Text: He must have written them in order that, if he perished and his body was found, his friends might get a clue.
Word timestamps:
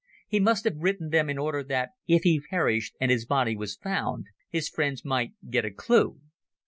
He 0.27 0.39
must 0.39 0.63
have 0.63 0.77
written 0.79 1.09
them 1.11 1.29
in 1.29 1.37
order 1.37 1.61
that, 1.63 1.89
if 2.07 2.23
he 2.23 2.41
perished 2.49 2.95
and 2.99 3.11
his 3.11 3.27
body 3.27 3.55
was 3.55 3.75
found, 3.75 4.25
his 4.49 4.67
friends 4.67 5.05
might 5.05 5.33
get 5.47 5.63
a 5.63 5.69
clue. 5.69 6.19